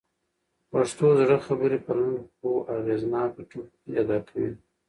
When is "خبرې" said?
1.47-1.77